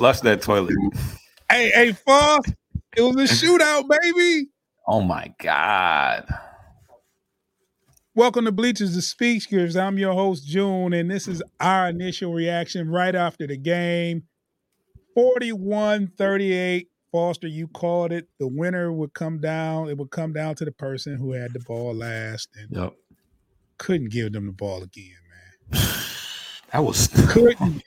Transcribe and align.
Flush 0.00 0.20
that 0.20 0.40
toilet. 0.40 0.74
Hey, 1.50 1.70
hey, 1.74 1.92
Foss, 1.92 2.40
it 2.96 3.02
was 3.02 3.16
a 3.16 3.24
shootout, 3.46 3.84
baby. 3.86 4.46
Oh 4.88 5.02
my 5.02 5.30
God. 5.38 6.24
Welcome 8.14 8.46
to 8.46 8.50
Bleachers 8.52 8.94
the 8.94 9.02
Speakers. 9.02 9.76
I'm 9.76 9.98
your 9.98 10.14
host, 10.14 10.46
June, 10.46 10.94
and 10.94 11.10
this 11.10 11.28
is 11.28 11.42
our 11.60 11.90
initial 11.90 12.32
reaction 12.32 12.88
right 12.88 13.14
after 13.14 13.46
the 13.46 13.58
game. 13.58 14.22
41 15.14 16.12
38. 16.16 16.88
Foster, 17.12 17.46
you 17.48 17.68
called 17.68 18.10
it. 18.12 18.26
The 18.38 18.48
winner 18.48 18.90
would 18.90 19.12
come 19.12 19.38
down. 19.38 19.90
It 19.90 19.98
would 19.98 20.10
come 20.10 20.32
down 20.32 20.54
to 20.54 20.64
the 20.64 20.72
person 20.72 21.18
who 21.18 21.32
had 21.32 21.52
the 21.52 21.60
ball 21.60 21.92
last 21.94 22.48
and 22.58 22.68
Yep. 22.74 22.94
couldn't 23.76 24.12
give 24.12 24.32
them 24.32 24.46
the 24.46 24.52
ball 24.52 24.82
again, 24.82 25.12
man. 25.72 25.82
That 26.72 26.84
was 26.84 27.08
Couldn't. 27.28 27.82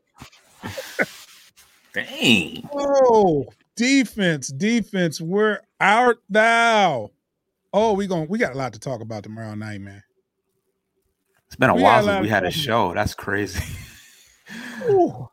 Dang. 1.93 2.69
Oh, 2.73 3.45
defense, 3.75 4.47
defense, 4.49 5.21
where 5.21 5.61
art 5.79 6.19
thou? 6.29 7.11
Oh, 7.71 7.93
we 7.93 8.07
going 8.07 8.27
we 8.27 8.37
got 8.37 8.53
a 8.53 8.57
lot 8.57 8.73
to 8.73 8.79
talk 8.79 9.01
about 9.01 9.23
tomorrow 9.23 9.55
night, 9.55 9.81
man. 9.81 10.03
It's 11.47 11.55
been 11.55 11.69
a 11.69 11.75
We 11.75 11.83
while 11.83 12.03
since 12.03 12.21
we 12.21 12.29
had 12.29 12.45
a 12.45 12.51
show. 12.51 12.93
That's 12.93 13.13
crazy. 13.13 13.63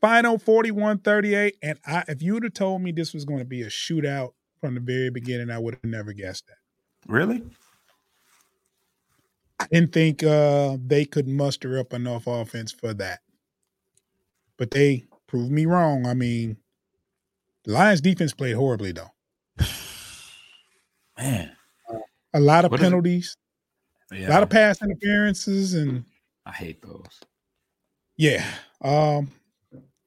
Final 0.00 0.38
41-38. 0.38 1.52
And 1.62 1.78
I 1.86 2.04
if 2.08 2.22
you 2.22 2.34
would 2.34 2.44
have 2.44 2.54
told 2.54 2.82
me 2.82 2.92
this 2.92 3.12
was 3.12 3.24
going 3.24 3.40
to 3.40 3.44
be 3.44 3.62
a 3.62 3.68
shootout 3.68 4.32
from 4.60 4.74
the 4.74 4.80
very 4.80 5.10
beginning, 5.10 5.50
I 5.50 5.58
would 5.58 5.74
have 5.74 5.84
never 5.84 6.12
guessed 6.12 6.46
that. 6.46 6.56
really? 7.10 7.42
I 9.58 9.66
didn't 9.70 9.92
think 9.92 10.22
uh 10.22 10.78
they 10.86 11.04
could 11.04 11.28
muster 11.28 11.78
up 11.78 11.92
enough 11.92 12.26
offense 12.26 12.72
for 12.72 12.94
that. 12.94 13.20
But 14.60 14.70
they 14.72 15.06
proved 15.26 15.50
me 15.50 15.64
wrong. 15.64 16.04
I 16.06 16.12
mean, 16.12 16.58
the 17.64 17.72
Lions 17.72 18.02
defense 18.02 18.34
played 18.34 18.56
horribly 18.56 18.92
though. 18.92 19.10
Man. 21.18 21.50
A 22.34 22.40
lot 22.40 22.64
of 22.66 22.70
What 22.70 22.80
penalties, 22.80 23.36
Yeah. 24.12 24.28
a 24.28 24.30
lot 24.30 24.42
of 24.42 24.50
pass 24.50 24.82
interferences, 24.82 25.72
and 25.74 26.04
I 26.46 26.52
hate 26.52 26.82
those. 26.82 27.20
yeah. 28.16 28.44
Um 28.82 29.32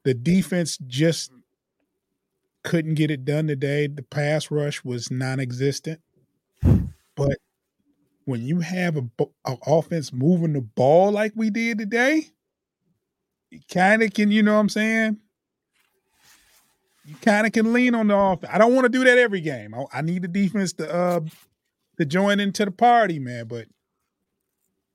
the 0.04 0.14
defense 0.14 0.78
just 0.86 1.32
couldn't 2.64 2.94
get 2.94 3.10
it 3.12 3.26
done 3.26 3.48
today. 3.48 3.88
The 3.88 4.04
pass 4.04 4.52
rush 4.52 4.84
was 4.84 5.10
non-existent. 5.10 6.00
But 7.16 7.38
when 8.26 8.44
you 8.46 8.60
have 8.60 8.98
a, 8.98 9.04
a 9.46 9.58
offense 9.66 10.14
moving 10.14 10.54
the 10.54 10.62
ball 10.62 11.12
like 11.12 11.34
we 11.36 11.50
did 11.50 11.78
today, 11.80 12.28
you 13.54 13.60
kind 13.72 14.02
of 14.02 14.12
can, 14.14 14.32
you 14.32 14.42
know 14.42 14.56
what 14.56 14.62
I'm 14.62 14.70
saying? 14.70 15.18
You 17.06 17.16
kind 17.22 17.46
of 17.46 17.54
can 17.54 17.72
lean 17.72 17.94
on 17.94 18.08
the 18.08 18.18
offense. 18.18 18.52
I 18.54 18.58
don't 18.58 18.74
want 18.74 18.86
to 18.86 18.90
do 18.90 19.04
that 19.04 19.18
every 19.18 19.42
game. 19.42 19.76
I, 19.76 20.00
I 20.00 20.02
need 20.02 20.24
the 20.24 20.28
defense 20.28 20.74
to 20.74 20.92
uh 20.92 21.20
to 22.00 22.06
join 22.06 22.40
into 22.40 22.66
the 22.66 22.72
party, 22.72 23.20
man. 23.20 23.46
But 23.48 23.68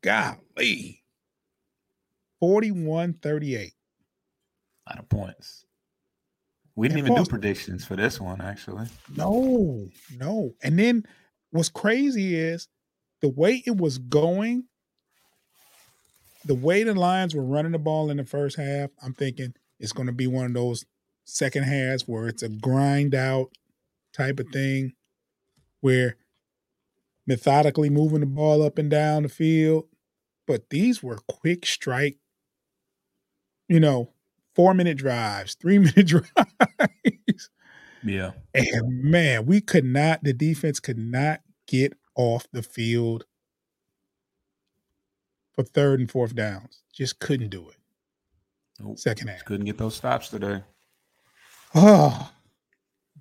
golly, 0.02 1.04
41-38. 2.42 3.54
A 3.56 4.90
lot 4.90 4.98
of 4.98 5.08
points. 5.08 5.64
We 6.74 6.88
didn't 6.88 7.00
And 7.00 7.08
even 7.10 7.24
do 7.24 7.28
predictions 7.30 7.84
for 7.84 7.94
this 7.94 8.20
one, 8.20 8.40
actually. 8.40 8.86
No, 9.14 9.86
no. 10.16 10.54
And 10.62 10.78
then 10.78 11.04
what's 11.50 11.68
crazy 11.68 12.34
is 12.36 12.68
the 13.20 13.28
way 13.28 13.62
it 13.66 13.76
was 13.76 13.98
going, 13.98 14.64
the 16.48 16.54
way 16.54 16.82
the 16.82 16.94
Lions 16.94 17.34
were 17.34 17.44
running 17.44 17.72
the 17.72 17.78
ball 17.78 18.10
in 18.10 18.16
the 18.16 18.24
first 18.24 18.56
half, 18.56 18.88
I'm 19.02 19.12
thinking 19.12 19.52
it's 19.78 19.92
going 19.92 20.06
to 20.06 20.14
be 20.14 20.26
one 20.26 20.46
of 20.46 20.54
those 20.54 20.86
second 21.26 21.64
halves 21.64 22.08
where 22.08 22.26
it's 22.26 22.42
a 22.42 22.48
grind 22.48 23.14
out 23.14 23.50
type 24.14 24.40
of 24.40 24.48
thing 24.48 24.94
where 25.82 26.16
methodically 27.26 27.90
moving 27.90 28.20
the 28.20 28.26
ball 28.26 28.62
up 28.62 28.78
and 28.78 28.90
down 28.90 29.24
the 29.24 29.28
field. 29.28 29.84
But 30.46 30.70
these 30.70 31.02
were 31.02 31.18
quick 31.28 31.66
strike, 31.66 32.16
you 33.68 33.78
know, 33.78 34.14
four 34.54 34.72
minute 34.72 34.96
drives, 34.96 35.54
three 35.54 35.78
minute 35.78 36.06
drives. 36.06 37.50
Yeah. 38.02 38.30
And 38.54 39.02
man, 39.02 39.44
we 39.44 39.60
could 39.60 39.84
not, 39.84 40.24
the 40.24 40.32
defense 40.32 40.80
could 40.80 40.98
not 40.98 41.40
get 41.66 41.92
off 42.16 42.46
the 42.52 42.62
field 42.62 43.26
for 45.58 45.64
third 45.64 45.98
and 45.98 46.08
fourth 46.08 46.36
downs. 46.36 46.82
Just 46.94 47.18
couldn't 47.18 47.48
do 47.48 47.68
it. 47.68 47.74
Nope. 48.78 48.96
Second 48.96 49.26
half. 49.26 49.44
Couldn't 49.44 49.66
get 49.66 49.76
those 49.76 49.96
stops 49.96 50.28
today. 50.28 50.62
Oh, 51.74 52.30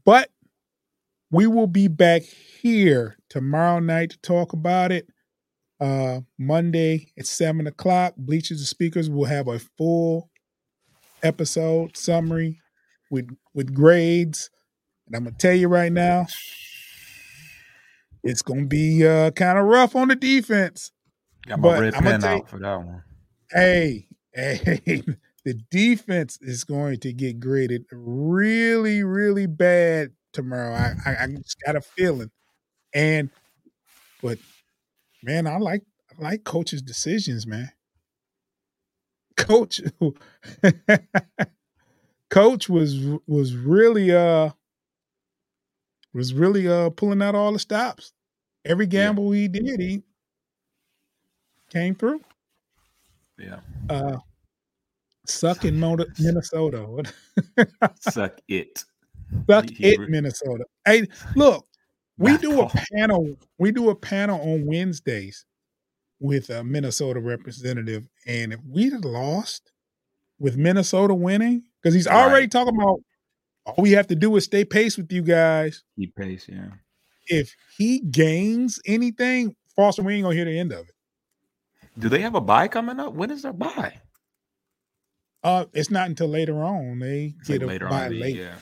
but 0.05 0.29
we 1.31 1.47
will 1.47 1.65
be 1.65 1.87
back 1.87 2.21
here 2.21 3.17
tomorrow 3.27 3.79
night 3.79 4.11
to 4.11 4.19
talk 4.19 4.53
about 4.53 4.91
it. 4.91 5.07
Uh, 5.79 6.21
Monday 6.37 7.11
at 7.17 7.25
seven 7.25 7.65
o'clock. 7.65 8.13
Bleachers 8.17 8.59
and 8.59 8.67
Speakers 8.67 9.09
will 9.09 9.25
have 9.25 9.47
a 9.47 9.57
full 9.57 10.29
episode 11.23 11.97
summary 11.97 12.61
with 13.09 13.35
with 13.55 13.73
grades. 13.73 14.51
And 15.07 15.15
I'm 15.15 15.23
gonna 15.23 15.35
tell 15.39 15.55
you 15.55 15.69
right 15.69 15.91
now, 15.91 16.27
it's 18.23 18.43
gonna 18.43 18.67
be 18.67 19.07
uh, 19.07 19.31
kind 19.31 19.57
of 19.57 19.65
rough 19.65 19.95
on 19.95 20.09
the 20.09 20.15
defense. 20.15 20.91
Got 21.47 21.59
my 21.59 21.69
But 21.69 21.81
red 21.81 21.96
I'ma 21.96 22.09
pen 22.12 22.22
you- 22.22 22.28
out 22.28 22.50
for 22.50 22.59
that 22.59 22.75
one. 22.78 23.03
Hey, 23.52 24.08
hey, 24.34 25.02
the 25.46 25.53
defense 25.72 26.38
is 26.41 26.66
going 26.66 26.99
to 26.99 27.14
get 27.14 27.40
graded 27.40 27.85
really, 27.91 29.03
really 29.03 29.46
bad 29.47 30.11
tomorrow. 30.34 30.73
I, 30.76 30.94
I, 31.05 31.23
I 31.23 31.28
just 31.28 31.55
got 31.66 31.78
a 31.78 31.82
feeling. 31.82 32.29
And 32.94 33.29
but 34.22 34.38
man, 35.23 35.47
I 35.47 35.58
like 35.58 35.84
I 36.20 36.22
like 36.22 36.44
coach's 36.44 36.82
decisions, 36.82 37.47
man. 37.47 37.72
Coach 39.38 39.82
Coach 42.29 42.67
was 42.70 43.00
was 43.28 43.55
really 43.55 44.11
uh 44.14 44.50
was 46.14 46.34
really 46.34 46.67
uh 46.67 46.90
pulling 46.90 47.22
out 47.22 47.35
all 47.35 47.53
the 47.53 47.59
stops. 47.59 48.11
Every 48.66 48.85
Yeah. 48.85 48.90
gamble 49.08 49.32
he 49.32 49.47
did, 49.47 49.79
he 49.79 50.03
came 51.69 51.96
through. 51.96 52.22
Yeah. 53.37 53.59
Uh 53.90 54.17
suck 55.25 55.66
in 55.66 55.79
Minnesota. 56.19 57.03
Suck 57.99 58.40
it. 58.47 58.84
suck 59.49 59.69
He- 59.69 59.75
he 59.75 59.90
it, 59.96 60.09
Minnesota. 60.09 60.64
Hey, 60.85 61.08
look, 61.35 61.67
we 62.17 62.37
do 62.37 62.61
a 62.61 62.69
panel. 62.96 63.35
We 63.58 63.72
do 63.72 63.90
a 63.90 63.96
panel 63.96 64.40
on 64.41 64.66
Wednesdays 64.66 65.46
with 66.19 66.49
a 66.49 66.64
Minnesota 66.64 67.19
representative, 67.19 68.08
and 68.25 68.53
if 68.53 68.59
we'd 68.67 68.93
have 68.93 69.05
lost 69.05 69.72
with 70.40 70.58
Minnesota 70.58 71.14
winning, 71.14 71.64
because 71.81 71.93
he's 71.93 72.08
already 72.08 72.43
Right. 72.46 72.52
talking 72.52 72.75
about 72.75 72.99
all 73.66 73.75
we 73.84 73.91
have 73.91 74.08
to 74.08 74.16
do 74.16 74.35
is 74.37 74.46
stay 74.46 74.64
pace 74.66 74.97
with 74.97 75.11
you 75.11 75.22
guys. 75.22 75.84
Keep 75.97 76.16
pace, 76.16 76.47
yeah. 76.47 76.69
If 77.28 77.53
he 77.78 77.99
gains 77.99 78.79
anything, 78.85 79.55
Foster, 79.75 80.02
we 80.02 80.16
ain't 80.16 80.23
gonna 80.23 80.35
hear 80.35 80.46
the 80.46 80.58
end 80.58 80.72
of 80.72 80.87
it. 80.87 80.96
Do 81.97 82.09
they 82.09 82.22
have 82.22 82.35
a 82.35 82.41
bye 82.41 82.67
coming 82.67 82.99
up? 82.99 83.14
When 83.14 83.32
is 83.32 83.41
their 83.41 83.53
bye? 83.53 83.99
Uh, 85.44 85.66
it's 85.73 85.90
not 85.91 86.08
until 86.09 86.28
later 86.28 86.64
on 86.64 86.99
they 86.99 87.35
It's 87.40 87.47
get 87.47 87.61
like 87.61 87.61
a 87.61 87.66
later 87.67 87.88
in 87.88 88.09
the- 88.11 88.20
late. 88.20 88.35
yeah, 88.35 88.55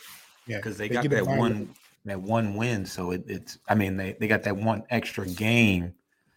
Yeah, 0.48 0.58
because 0.58 0.78
they, 0.78 0.88
they 0.88 0.94
got 0.96 1.10
that 1.10 1.26
one 1.26 1.60
late. 1.60 1.68
that 2.06 2.22
one 2.22 2.56
win, 2.56 2.86
so 2.86 3.12
it, 3.12 3.24
it's. 3.28 3.58
I 3.68 3.76
mean, 3.76 3.98
they 3.98 4.16
they 4.20 4.28
got 4.28 4.44
that 4.44 4.56
one 4.56 4.84
extra 4.90 5.26
game, 5.26 5.94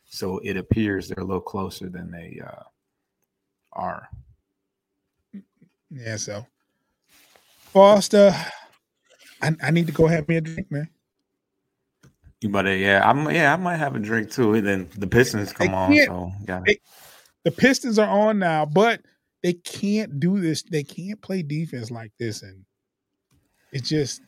so 0.09 0.39
it 0.39 0.57
appears 0.57 1.09
they're 1.09 1.23
a 1.23 1.27
little 1.27 1.41
closer 1.41 1.89
than 1.89 2.11
they 2.11 2.41
uh, 2.45 2.63
are. 3.73 4.09
Yeah, 5.91 6.17
so 6.17 6.47
Foster, 7.73 8.35
I, 9.43 9.55
I 9.63 9.71
need 9.71 9.87
to 9.87 9.93
go 9.93 10.07
have 10.07 10.27
me 10.29 10.37
a 10.37 10.41
drink, 10.41 10.71
man. 10.71 10.89
But 12.51 12.67
uh, 12.67 12.71
yeah, 12.71 13.09
I'm 13.09 13.31
yeah, 13.31 13.53
I 13.53 13.57
might 13.57 13.77
have 13.77 13.97
a 13.97 13.99
drink 13.99 14.31
too. 14.31 14.55
And 14.55 14.67
then 14.67 14.89
the 14.97 15.07
Pistons 15.09 15.53
come 15.53 15.75
on, 15.75 15.97
so 16.07 16.33
got 16.45 16.65
they- 16.65 16.79
The 17.45 17.51
Pistons 17.51 17.99
are 17.99 18.09
on 18.09 18.39
now, 18.39 18.65
but 18.65 19.01
they 19.43 19.55
can't 19.55 20.21
do 20.21 20.41
this. 20.41 20.63
They 20.63 20.85
can't 20.85 21.21
play 21.21 21.43
defense 21.43 21.91
like 21.91 22.13
this, 22.19 22.43
and 22.43 22.65
it's 23.73 23.89
just 23.89 24.21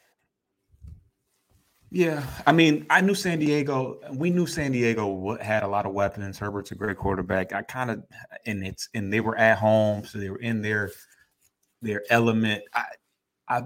Yeah, 1.93 2.25
I 2.47 2.53
mean, 2.53 2.87
I 2.91 3.01
knew 3.01 3.15
San 3.15 3.41
Diego. 3.41 4.01
We 4.13 4.31
knew 4.31 4.47
San 4.47 4.71
Diego 4.73 5.37
had 5.41 5.63
a 5.65 5.69
lot 5.69 5.87
of 5.87 5.93
weapons. 5.93 6.39
Herbert's 6.39 6.71
a 6.71 6.77
great 6.77 6.97
quarterback. 6.97 7.53
I 7.53 7.63
kind 7.63 7.91
of, 7.91 8.05
and 8.47 8.65
it's 8.65 8.89
and 8.95 9.13
they 9.13 9.21
were 9.21 9.37
at 9.37 9.59
home, 9.59 10.05
so 10.05 10.19
they 10.19 10.31
were 10.31 10.39
in 10.39 10.63
their 10.63 10.91
their 11.83 12.03
element. 12.11 12.63
I, 12.75 12.85
I, 13.49 13.63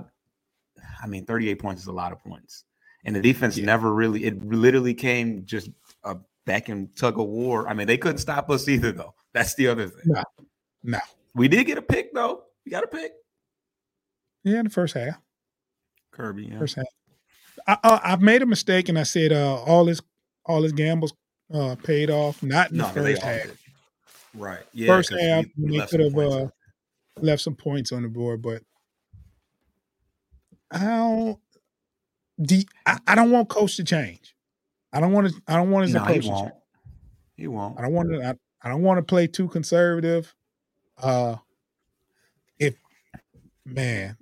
I 1.02 1.06
mean, 1.06 1.26
thirty 1.26 1.50
eight 1.50 1.58
points 1.61 1.82
is 1.82 1.88
a 1.88 1.93
lot 1.93 2.12
of 2.12 2.20
points, 2.20 2.64
and 3.05 3.15
the 3.17 3.21
defense 3.21 3.56
Yeah. 3.56 3.67
never 3.67 3.93
really. 3.93 4.25
It 4.25 4.45
literally 4.45 4.95
came 4.95 5.45
just 5.45 5.71
a 6.05 6.17
back 6.47 6.69
and 6.69 6.95
tug 6.97 7.19
of 7.19 7.27
war. 7.27 7.69
I 7.69 7.75
mean, 7.75 7.87
they 7.87 7.97
couldn't 7.99 8.19
stop 8.19 8.51
us 8.51 8.69
either, 8.69 8.93
though. 8.93 9.15
That's 9.33 9.55
the 9.55 9.69
other 9.69 9.89
thing. 9.89 10.03
No. 10.06 10.23
no. 10.83 10.99
We 11.35 11.49
did 11.49 11.65
get 11.65 11.79
a 11.79 11.83
pick 11.83 12.12
though. 12.15 12.45
We 12.65 12.71
got 12.71 12.85
a 12.85 12.87
pick. 12.89 13.12
Yeah, 14.45 14.59
in 14.59 14.65
the 14.65 14.71
first 14.71 14.95
half. 14.95 15.17
Kerby. 16.15 16.51
Yeah. 16.51 16.59
First 16.59 16.77
half. 16.77 16.85
I, 17.67 17.77
I 17.83 18.01
I've 18.12 18.21
made 18.23 18.43
a 18.43 18.47
mistake, 18.47 18.89
and 18.89 18.99
I 18.99 19.03
said 19.05 19.33
uh, 19.33 19.57
all 19.62 19.87
his 19.87 20.00
all 20.47 20.62
his 20.62 20.73
gambles 20.73 21.15
uh, 21.53 21.77
paid 21.83 22.11
off. 22.11 22.43
Not 22.43 22.71
in 22.71 22.77
No, 22.79 22.87
the 22.89 22.93
first 22.93 23.23
half. 23.23 23.43
did. 23.45 23.59
Right. 24.35 24.61
Yeah. 24.73 24.89
First 24.89 25.12
half, 25.12 25.45
we- 25.57 25.65
we 25.65 25.71
they 25.73 25.79
left 25.79 25.91
some 25.91 25.99
could 26.00 26.12
have 26.15 26.33
uh, 26.33 26.47
left 27.21 27.43
some 27.43 27.55
points 27.57 27.91
on 27.93 28.03
the 28.03 28.09
board, 28.09 28.43
but 28.43 28.62
how 30.71 31.39
do 32.43 32.57
you- 32.57 32.65
I, 32.87 32.99
I 33.07 33.15
don't 33.15 33.31
want 33.31 33.49
coach 33.49 33.77
to 33.77 33.85
change. 33.85 34.35
I 34.93 35.01
don't 35.01 35.13
want 35.13 35.29
to. 35.29 35.35
I 35.49 35.57
don't 35.57 35.71
want 35.71 35.87
his 35.87 35.95
No, 35.95 36.01
he 36.01 36.05
approach. 36.05 36.23
to 36.23 36.29
change. 36.29 36.41
won't. 36.41 36.55
He 37.37 37.47
won't. 37.49 37.79
I 37.79 37.83
don't 37.83 37.93
want 37.93 38.11
to. 38.11 38.23
I, 38.29 38.35
I 38.63 38.69
don't 38.69 38.83
want 38.83 38.99
to 38.99 39.03
play 39.03 39.27
too 39.27 39.49
conservative. 39.49 40.33
Uh, 41.03 41.37
if 42.59 42.77
man, 43.65 44.17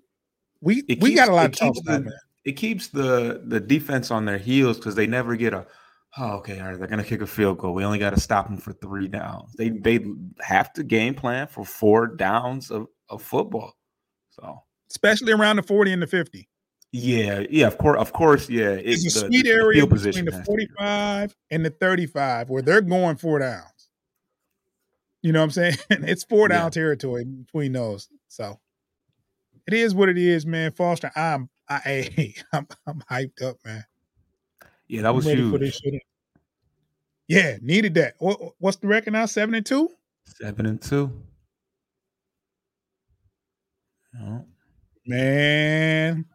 we 0.60 0.82
It 0.88 1.00
we 1.02 1.14
got 1.14 1.28
a 1.28 1.34
lot 1.34 1.52
to 1.52 1.58
talk 1.58 1.76
about, 1.78 2.04
man. 2.04 2.12
It 2.44 2.52
keeps 2.52 2.88
the 2.88 3.42
the 3.46 3.60
defense 3.60 4.10
on 4.10 4.24
their 4.24 4.38
heels 4.38 4.78
because 4.78 4.94
they 4.94 5.06
never 5.06 5.36
get 5.36 5.52
a. 5.52 5.66
Oh, 6.18 6.32
okay, 6.38 6.58
all 6.60 6.68
right. 6.68 6.78
They're 6.78 6.88
gonna 6.88 7.04
kick 7.04 7.20
a 7.22 7.26
field 7.26 7.58
goal. 7.58 7.72
We 7.74 7.84
only 7.84 7.98
got 7.98 8.10
to 8.10 8.20
stop 8.20 8.46
them 8.48 8.56
for 8.56 8.72
three 8.72 9.08
downs. 9.08 9.52
They 9.56 9.68
they 9.70 10.04
have 10.40 10.72
to 10.74 10.82
game 10.82 11.14
plan 11.14 11.46
for 11.46 11.64
four 11.64 12.06
downs 12.06 12.70
of, 12.70 12.86
of 13.10 13.22
football. 13.22 13.74
So 14.30 14.62
Especially 14.90 15.32
around 15.32 15.56
the 15.56 15.62
forty 15.62 15.92
and 15.92 16.02
the 16.02 16.06
fifty. 16.06 16.48
Yeah, 16.92 17.42
yeah. 17.50 17.66
Of 17.66 17.78
course, 17.78 17.98
of 18.00 18.12
course, 18.12 18.48
yeah. 18.48 18.70
It's 18.70 19.04
It's 19.04 19.16
a 19.16 19.20
the, 19.20 19.26
sweet 19.26 19.44
the 19.44 19.50
area 19.50 19.86
between 19.86 20.24
the 20.26 20.32
has 20.32 20.40
to 20.40 20.44
forty-five 20.44 21.34
and 21.50 21.64
the 21.64 21.70
thirty-five 21.70 22.50
where 22.50 22.62
they're 22.62 22.80
going 22.82 23.16
four 23.16 23.38
downs. 23.38 23.66
You 25.22 25.32
know 25.32 25.40
what 25.40 25.44
I'm 25.44 25.50
saying? 25.52 25.74
it's 25.90 26.24
four 26.24 26.48
down 26.48 26.66
Yeah. 26.66 26.70
territory 26.70 27.24
between 27.24 27.72
those. 27.72 28.08
So 28.28 28.60
it 29.66 29.74
is 29.74 29.94
what 29.94 30.08
it 30.08 30.18
is, 30.18 30.44
man. 30.44 30.72
Foster, 30.72 31.10
I'm 31.16 31.48
I 31.68 32.34
I'm 32.52 32.66
I'm 32.86 33.00
hyped 33.10 33.42
up, 33.42 33.56
man. 33.64 33.84
Yeah, 34.88 35.02
that 35.02 35.14
was 35.14 35.24
ready 35.26 35.48
for 35.50 35.58
this 35.58 35.78
huge. 35.78 36.02
Yeah, 37.28 37.56
needed 37.62 37.94
that. 37.94 38.14
What, 38.18 38.38
what's 38.58 38.76
the 38.76 38.88
record 38.88 39.12
now? 39.14 39.24
Seven 39.24 39.54
and 39.54 39.64
two. 39.64 39.88
Seven 40.26 40.66
and 40.66 40.82
two. 40.82 41.22
Yeah. 44.20 44.40
Man, 45.06 46.26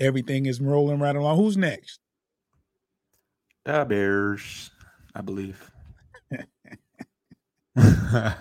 everything 0.00 0.46
is 0.46 0.60
rolling 0.60 0.98
right 0.98 1.14
along. 1.14 1.36
Who's 1.36 1.56
next? 1.56 2.00
The 3.64 3.84
Bears, 3.84 4.70
I 5.14 5.20
believe. 5.20 5.70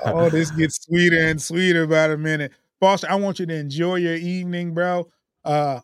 Oh, 0.04 0.30
this 0.30 0.50
gets 0.50 0.84
sweeter 0.84 1.20
and 1.28 1.40
sweeter 1.40 1.86
by 1.86 2.08
the 2.08 2.18
minute. 2.18 2.52
Foster, 2.80 3.10
I 3.10 3.16
want 3.16 3.40
you 3.40 3.46
to 3.46 3.56
enjoy 3.56 3.96
your 3.98 4.16
evening, 4.16 4.74
bro. 4.74 5.08
Uh 5.46 5.82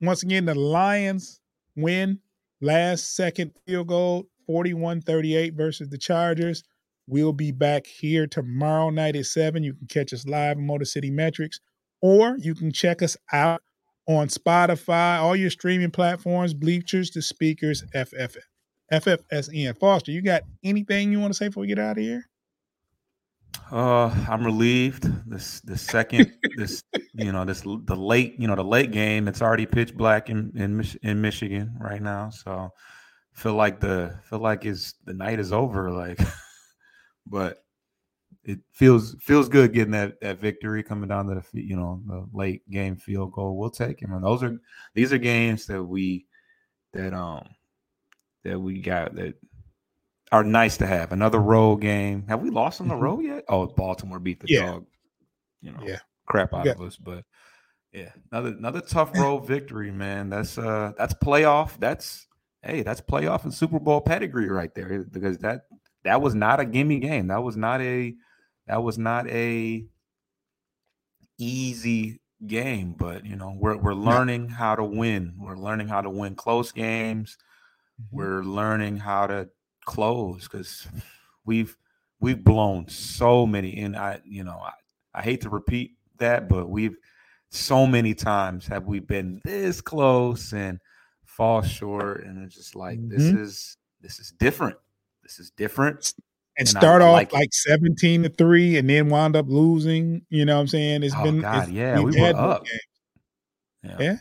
once 0.00 0.24
again, 0.24 0.44
the 0.44 0.54
Lions 0.56 1.40
win 1.76 2.18
last 2.60 3.14
second 3.14 3.52
field 3.64 3.86
goal, 3.86 4.26
41-38 4.50 5.54
versus 5.54 5.88
the 5.88 5.98
Chargers. 5.98 6.64
We'll 7.06 7.32
be 7.32 7.52
back 7.52 7.86
here 7.86 8.26
tomorrow 8.26 8.90
night 8.90 9.14
at 9.14 9.26
7. 9.26 9.62
You 9.62 9.74
can 9.74 9.86
catch 9.86 10.12
us 10.12 10.26
live 10.26 10.56
on 10.56 10.66
Motor 10.66 10.84
City 10.84 11.10
Metrics, 11.10 11.60
or 12.00 12.36
you 12.38 12.54
can 12.54 12.72
check 12.72 13.00
us 13.00 13.16
out 13.32 13.62
on 14.06 14.28
Spotify, 14.28 15.18
all 15.18 15.36
your 15.36 15.50
streaming 15.50 15.90
platforms, 15.90 16.54
Bleachers, 16.54 17.10
the 17.10 17.22
speakers, 17.22 17.82
FF, 17.94 18.36
FFSN. 18.92 19.78
Foster, 19.78 20.10
you 20.10 20.22
got 20.22 20.42
anything 20.64 21.12
you 21.12 21.20
want 21.20 21.32
to 21.32 21.36
say 21.36 21.48
before 21.48 21.62
we 21.62 21.68
get 21.68 21.78
out 21.78 21.98
of 21.98 22.02
here? 22.02 22.28
Uh, 23.70 24.08
I'm 24.28 24.44
relieved. 24.44 25.04
This 25.30 25.60
the 25.60 25.78
second 25.78 26.32
this 26.56 26.82
you 27.14 27.32
know 27.32 27.44
this 27.44 27.62
the 27.62 27.96
late 27.96 28.34
you 28.38 28.46
know 28.46 28.54
the 28.54 28.64
late 28.64 28.92
game. 28.92 29.28
It's 29.28 29.40
already 29.40 29.66
pitch 29.66 29.94
black 29.94 30.28
in 30.28 30.52
in, 30.56 30.84
in 31.02 31.20
Michigan 31.20 31.76
right 31.80 32.02
now. 32.02 32.30
So 32.30 32.70
feel 33.32 33.54
like 33.54 33.80
the 33.80 34.18
feel 34.24 34.40
like 34.40 34.66
is 34.66 34.94
the 35.04 35.14
night 35.14 35.40
is 35.40 35.52
over. 35.52 35.90
Like, 35.90 36.20
but 37.26 37.64
it 38.44 38.58
feels 38.72 39.14
feels 39.20 39.48
good 39.48 39.72
getting 39.72 39.92
that 39.92 40.20
that 40.20 40.40
victory 40.40 40.82
coming 40.82 41.08
down 41.08 41.26
to 41.26 41.34
the 41.34 41.62
you 41.62 41.76
know 41.76 42.02
the 42.06 42.26
late 42.32 42.68
game 42.70 42.96
field 42.96 43.32
goal. 43.32 43.56
We'll 43.56 43.70
take 43.70 44.00
him. 44.00 44.12
And 44.12 44.24
those 44.24 44.42
are 44.42 44.58
these 44.94 45.12
are 45.12 45.18
games 45.18 45.66
that 45.66 45.82
we 45.82 46.26
that 46.92 47.14
um 47.14 47.46
that 48.44 48.58
we 48.58 48.80
got 48.80 49.14
that 49.14 49.34
are 50.32 50.42
nice 50.42 50.76
to 50.78 50.86
have. 50.86 51.12
Another 51.12 51.38
road 51.40 51.76
game. 51.76 52.24
Have 52.26 52.40
we 52.40 52.50
lost 52.50 52.80
on 52.80 52.88
the 52.88 52.94
Mhm. 52.94 53.00
road 53.00 53.24
yet? 53.24 53.44
Oh, 53.48 53.66
Baltimore 53.66 54.18
beat 54.18 54.40
the 54.40 54.48
Yeah. 54.48 54.66
dog. 54.66 54.86
You 55.60 55.72
know, 55.72 55.82
Yeah. 55.86 55.98
crap 56.26 56.52
out 56.54 56.64
Yeah. 56.66 56.72
of 56.72 56.80
us. 56.80 56.96
But 56.96 57.24
yeah, 57.92 58.10
another 58.32 58.48
another 58.48 58.80
tough 58.80 59.14
road 59.14 59.46
victory, 59.46 59.92
man. 59.92 60.30
That's 60.30 60.58
uh 60.58 60.92
that's 60.98 61.14
playoff. 61.14 61.78
That's 61.78 62.26
hey, 62.62 62.82
that's 62.82 63.00
playoff 63.00 63.44
and 63.44 63.54
Super 63.54 63.78
Bowl 63.78 64.00
pedigree 64.00 64.48
right 64.48 64.74
there. 64.74 65.04
Because 65.04 65.38
that 65.38 65.66
that 66.02 66.20
was 66.20 66.34
not 66.34 66.58
a 66.58 66.64
gimme 66.64 66.98
game. 66.98 67.28
That 67.28 67.44
was 67.44 67.56
not 67.56 67.80
a 67.80 68.16
that 68.66 68.82
was 68.82 68.98
not 68.98 69.28
a 69.28 69.84
easy 71.38 72.20
game. 72.46 72.94
But 72.98 73.24
you 73.26 73.36
know, 73.36 73.56
we're 73.58 73.76
we're 73.76 73.94
learning 73.94 74.48
how 74.48 74.74
to 74.76 74.84
win. 74.84 75.34
We're 75.38 75.56
learning 75.56 75.88
how 75.88 76.00
to 76.00 76.10
win 76.10 76.34
close 76.34 76.72
games. 76.72 77.36
We're 78.10 78.42
learning 78.42 78.96
how 78.98 79.26
to 79.28 79.48
close 79.84 80.44
because 80.44 80.86
we've 81.44 81.76
we've 82.20 82.42
blown 82.44 82.86
so 82.88 83.44
many 83.44 83.78
and 83.78 83.96
i 83.96 84.20
you 84.24 84.44
know 84.44 84.56
I, 84.62 84.70
I 85.12 85.22
hate 85.22 85.40
to 85.40 85.50
repeat 85.50 85.96
that 86.18 86.48
but 86.48 86.68
we've 86.68 86.96
so 87.50 87.84
many 87.84 88.14
times 88.14 88.64
have 88.68 88.86
we 88.86 89.00
been 89.00 89.40
this 89.44 89.80
close 89.80 90.52
and 90.52 90.78
fall 91.24 91.62
short 91.62 92.24
and 92.24 92.44
it's 92.44 92.54
just 92.54 92.76
like 92.76 93.00
this 93.08 93.24
Mhm. 93.24 93.40
is 93.40 93.76
this 94.00 94.20
is 94.20 94.30
different 94.38 94.76
this 95.24 95.40
is 95.40 95.50
different 95.50 96.14
and 96.58 96.68
start 96.68 97.02
off 97.02 97.12
like 97.12 97.32
like, 97.32 97.52
17 97.52 98.24
to 98.24 98.28
3 98.28 98.78
and 98.78 98.88
then 98.88 99.08
wound 99.08 99.36
up 99.36 99.46
losing. 99.48 100.24
You 100.28 100.44
know 100.44 100.56
what 100.56 100.62
I'm 100.62 100.68
saying? 100.68 101.02
It's 101.02 101.14
oh 101.16 101.24
been 101.24 101.40
god 101.40 101.64
it's, 101.64 101.72
yeah 101.72 102.00
we 102.00 102.20
were 102.20 102.36
up 102.36 102.66
yeah. 103.82 103.96
Yeah. 103.98 103.98
That's 103.98 104.00
why 104.00 104.18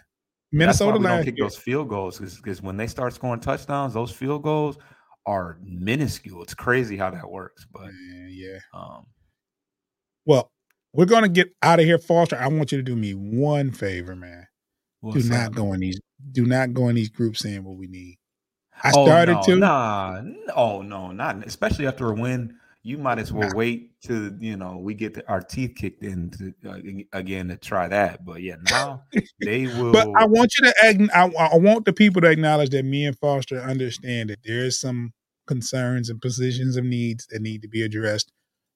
Minnesota 0.52 0.98
we 0.98 1.06
don't 1.06 1.24
kick 1.24 1.38
year. 1.38 1.46
those 1.46 1.58
field 1.58 1.90
goals 1.90 2.20
because 2.20 2.62
when 2.62 2.78
they 2.78 2.88
start 2.88 3.14
scoring 3.14 3.40
touchdowns 3.40 3.94
those 3.94 4.12
field 4.12 4.44
goals 4.44 4.78
are 5.26 5.60
minuscule 5.64 6.42
it's 6.42 6.54
crazy 6.54 6.98
how 6.98 7.10
that 7.10 7.30
works 7.30 7.68
but 7.72 7.84
Man, 7.84 8.30
yeah. 8.32 8.60
um 8.74 9.06
Well, 10.26 10.52
we're 10.94 11.06
gonna 11.06 11.30
get 11.30 11.54
out 11.62 11.80
of 11.80 11.86
here, 11.86 11.98
Foster. 11.98 12.38
I 12.38 12.48
want 12.48 12.72
you 12.72 12.78
to 12.78 12.84
do 12.84 12.96
me 12.96 13.14
one 13.14 13.72
favor, 13.72 14.16
man. 14.16 14.48
do 15.12 15.24
not 15.24 15.48
up? 15.48 15.54
go 15.54 15.74
in 15.74 15.80
these 15.80 16.00
do 16.32 16.46
not 16.46 16.74
go 16.74 16.90
in 16.90 16.96
these 16.96 17.10
groups 17.10 17.40
saying 17.40 17.64
what 17.64 17.78
we 17.78 17.88
need. 17.88 18.18
I 18.84 18.92
Oh, 18.96 19.06
started 19.06 19.34
no, 19.34 19.42
to. 19.44 19.56
Nah, 19.58 20.22
oh 20.56 20.82
no, 20.82 21.12
not 21.12 21.46
especially 21.46 21.88
after 21.88 22.10
a 22.10 22.14
win. 22.14 22.56
you 22.84 22.98
might 22.98 23.20
as 23.20 23.32
well 23.32 23.52
wait 23.54 24.02
to 24.02 24.36
you 24.40 24.58
know 24.58 24.78
we 24.78 24.96
get 24.96 25.14
the, 25.14 25.28
our 25.30 25.40
teeth 25.42 25.74
kicked 25.76 26.04
in 26.04 26.32
to, 26.32 26.54
uh, 26.68 27.18
again 27.18 27.48
to 27.50 27.58
try 27.58 27.88
that. 27.88 28.26
But 28.26 28.42
yeah, 28.42 28.56
now 28.70 29.04
they 29.42 29.68
will. 29.68 29.92
But 29.92 30.08
I 30.16 30.26
want 30.26 30.52
you 30.60 30.66
to 30.66 31.10
I, 31.16 31.26
I 31.26 31.58
want 31.58 31.86
the 31.86 31.94
people 31.94 32.22
to 32.22 32.28
acknowledge 32.30 32.70
that 32.72 32.84
me 32.84 33.06
and 33.06 33.18
Foster 33.18 33.60
understand 33.62 34.30
that 34.32 34.40
there 34.44 34.66
is 34.66 34.80
some 34.80 35.14
concerns 35.48 36.10
and 36.10 36.20
positions 36.22 36.76
of 36.78 36.84
needs 36.86 37.28
that 37.28 37.42
need 37.42 37.62
to 37.62 37.68
be 37.68 37.84
addressed. 37.84 38.32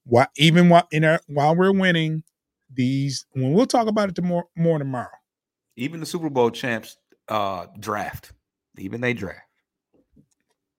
Why 0.05 0.27
even 0.37 0.69
while 0.69 0.87
in 0.91 1.03
our 1.03 1.19
while 1.27 1.55
we're 1.55 1.73
winning 1.73 2.23
these, 2.71 3.25
when 3.33 3.53
we'll 3.53 3.65
talk 3.65 3.87
about 3.87 4.09
it 4.09 4.23
more 4.23 4.45
more 4.55 4.77
tomorrow. 4.77 5.09
Even 5.77 5.99
the 5.99 6.05
Super 6.05 6.29
Bowl 6.29 6.51
champs 6.51 6.97
uh 7.27 7.65
draft, 7.79 8.33
even 8.77 9.01
they 9.01 9.13
draft 9.13 9.39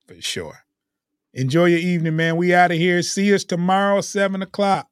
for 0.06 0.20
sure. 0.20 0.60
Enjoy 1.34 1.66
your 1.66 1.80
evening, 1.80 2.16
man. 2.16 2.36
We 2.36 2.54
out 2.54 2.70
of 2.70 2.78
here. 2.78 3.02
See 3.02 3.34
us 3.34 3.44
tomorrow, 3.44 4.00
seven 4.00 4.42
o'clock. 4.42 4.88